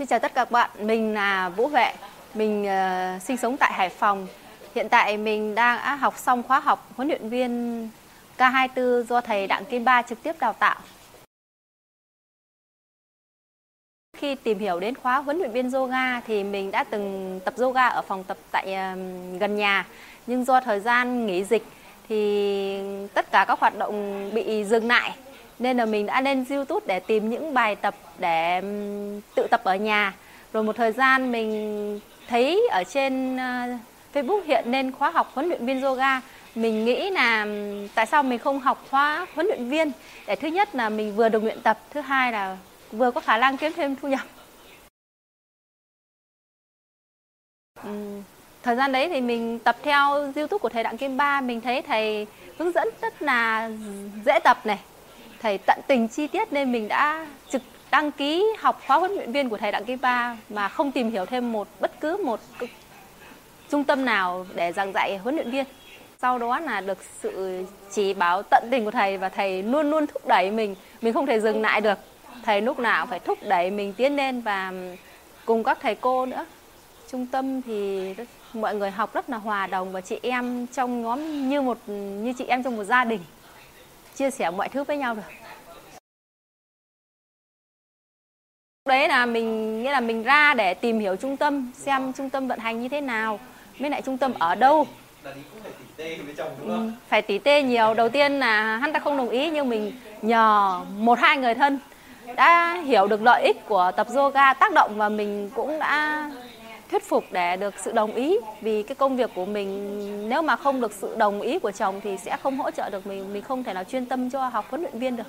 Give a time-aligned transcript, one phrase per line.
[0.00, 1.92] Xin chào tất cả các bạn, mình là Vũ Huệ,
[2.34, 4.26] mình uh, sinh sống tại Hải Phòng.
[4.74, 7.88] Hiện tại mình đang học xong khóa học huấn luyện viên
[8.38, 10.80] K24 do thầy Đặng Kim Ba trực tiếp đào tạo.
[14.16, 17.88] Khi tìm hiểu đến khóa huấn luyện viên yoga thì mình đã từng tập yoga
[17.88, 19.86] ở phòng tập tại uh, gần nhà.
[20.26, 21.66] Nhưng do thời gian nghỉ dịch
[22.08, 22.80] thì
[23.14, 25.16] tất cả các hoạt động bị dừng lại
[25.60, 28.60] nên là mình đã lên YouTube để tìm những bài tập để
[29.34, 30.14] tự tập ở nhà.
[30.52, 33.66] Rồi một thời gian mình thấy ở trên ờ,
[34.14, 36.20] Facebook hiện lên khóa học huấn luyện viên yoga.
[36.54, 37.46] Mình nghĩ là
[37.94, 39.92] tại sao mình không học khóa huấn luyện viên?
[40.26, 42.56] Để thứ nhất là mình vừa được luyện tập, thứ hai là
[42.92, 44.26] vừa có khả năng kiếm thêm thu nhập.
[48.62, 51.40] Thời gian đấy thì mình tập theo youtube của thầy đặng kim ba.
[51.40, 52.26] Mình thấy thầy
[52.58, 53.70] hướng dẫn rất là
[54.24, 54.78] dễ tập này
[55.42, 59.32] thầy tận tình chi tiết nên mình đã trực đăng ký học khóa huấn luyện
[59.32, 62.40] viên của thầy Đặng Kim Ba mà không tìm hiểu thêm một bất cứ một
[63.70, 65.64] trung tâm nào để giảng dạy huấn luyện viên.
[66.22, 70.06] Sau đó là được sự chỉ bảo tận tình của thầy và thầy luôn luôn
[70.06, 71.98] thúc đẩy mình, mình không thể dừng lại được.
[72.42, 74.72] Thầy lúc nào phải thúc đẩy mình tiến lên và
[75.44, 76.46] cùng các thầy cô nữa.
[77.10, 78.14] Trung tâm thì
[78.52, 82.32] mọi người học rất là hòa đồng và chị em trong nhóm như một như
[82.38, 83.20] chị em trong một gia đình
[84.16, 85.22] chia sẻ mọi thứ với nhau được.
[88.88, 92.48] Đấy là mình nghĩa là mình ra để tìm hiểu trung tâm xem trung tâm
[92.48, 93.40] vận hành như thế nào
[93.78, 94.86] với lại trung tâm ở đâu.
[96.64, 97.94] Ừ, phải tỉ tê nhiều.
[97.94, 101.78] Đầu tiên là hắn ta không đồng ý nhưng mình nhờ một hai người thân
[102.36, 106.30] đã hiểu được lợi ích của tập yoga tác động và mình cũng đã
[106.90, 108.38] thuyết phục để được sự đồng ý.
[108.60, 112.00] Vì cái công việc của mình, nếu mà không được sự đồng ý của chồng
[112.00, 113.32] thì sẽ không hỗ trợ được mình.
[113.32, 115.26] Mình không thể nào chuyên tâm cho học huấn luyện viên được.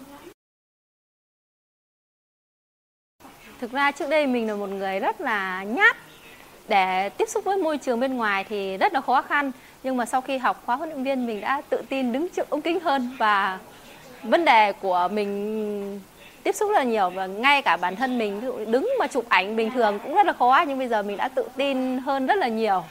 [3.59, 5.97] Thực ra trước đây mình là một người rất là nhát.
[6.67, 9.51] Để tiếp xúc với môi trường bên ngoài thì rất là khó khăn.
[9.83, 12.49] Nhưng mà sau khi học khóa huấn luyện viên, mình đã tự tin đứng trước
[12.49, 13.15] ống kính hơn.
[13.17, 13.59] Và
[14.23, 16.01] vấn đề của mình
[16.43, 19.07] tiếp xúc rất là nhiều và ngay cả bản thân mình, ví dụ đứng mà
[19.07, 21.97] chụp ảnh bình thường cũng rất là khó, nhưng bây giờ mình đã tự tin
[21.97, 22.83] hơn rất là nhiều.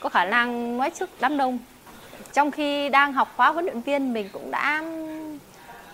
[0.00, 1.58] Có khả năng nói trước đám đông.
[2.32, 4.82] Trong khi đang học khóa huấn luyện viên, mình cũng đã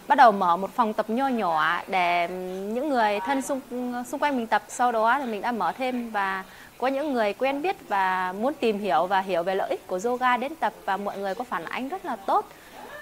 [0.09, 2.29] bắt đầu mở một phòng tập nho nhỏ để
[2.73, 3.61] những người thân xung
[4.07, 4.63] xung quanh mình tập.
[4.69, 6.45] Sau đó thì mình đã mở thêm và
[6.79, 10.01] có những người quen biết và muốn tìm hiểu và hiểu về lợi ích của
[10.05, 10.73] yoga đến tập.
[10.85, 12.49] Và mọi người có phản ánh rất là tốt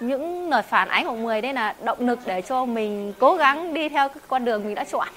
[0.01, 3.75] những lời phản ánh của người đây là động lực để cho mình cố gắng
[3.75, 5.09] đi theo cái con đường mình đã chọn.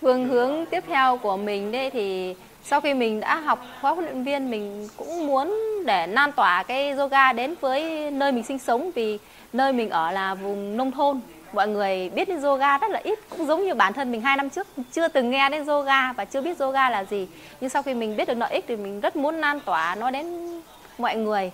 [0.00, 4.04] Phương hướng tiếp theo của mình đây thì sau khi mình đã học khóa huấn
[4.04, 5.54] luyện viên, mình cũng muốn
[5.86, 9.18] để lan tỏa cái yoga đến với nơi mình sinh sống vì
[9.52, 11.20] nơi mình ở là vùng nông thôn.
[11.52, 14.36] Mọi người biết đến yoga rất là ít, cũng giống như bản thân mình hai
[14.36, 17.28] năm trước, chưa từng nghe đến yoga và chưa biết yoga là gì.
[17.60, 20.10] Nhưng sau khi mình biết được lợi ích thì mình rất muốn lan tỏa nó
[20.10, 20.55] đến
[20.98, 21.52] mọi người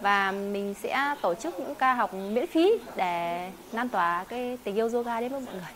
[0.00, 4.74] và mình sẽ tổ chức những ca học miễn phí để lan tỏa cái tình
[4.74, 5.72] yêu yoga đến với mọi người.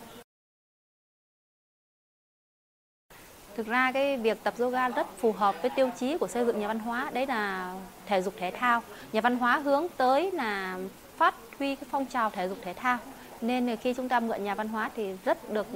[3.55, 6.59] Thực ra cái việc tập yoga rất phù hợp với tiêu chí của xây dựng
[6.59, 7.73] nhà văn hóa, đấy là
[8.05, 8.81] thể dục thể thao.
[9.13, 10.79] Nhà văn hóa hướng tới là
[11.17, 12.97] phát huy cái phong trào thể dục thể thao.
[13.41, 15.67] Nên khi chúng ta mượn nhà văn hóa thì rất được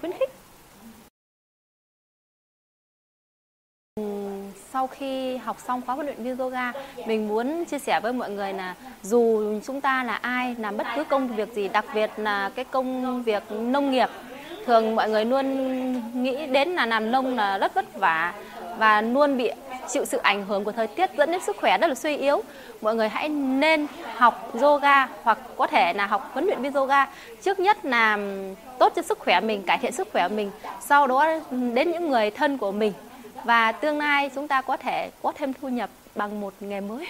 [0.00, 0.30] khuyến khích
[4.80, 6.72] sau khi học xong khóa huấn luyện viên yoga,
[7.06, 10.86] mình muốn chia sẻ với mọi người là dù chúng ta là ai làm bất
[10.96, 14.08] cứ công việc gì, đặc biệt là cái công việc nông nghiệp,
[14.66, 18.32] thường mọi người luôn nghĩ đến là làm nông là rất vất vả
[18.78, 19.50] và luôn bị
[19.88, 22.42] chịu sự ảnh hưởng của thời tiết dẫn đến sức khỏe rất là suy yếu.
[22.80, 23.86] Mọi người hãy nên
[24.16, 27.06] học yoga hoặc có thể là học huấn luyện viên yoga.
[27.42, 28.18] Trước nhất là
[28.78, 32.30] tốt cho sức khỏe mình, cải thiện sức khỏe mình, sau đó đến những người
[32.30, 32.92] thân của mình
[33.44, 37.06] và tương lai chúng ta có thể có thêm thu nhập bằng một nghề mới.